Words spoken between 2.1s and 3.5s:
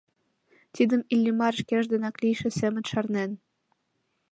лийше семын шарнен.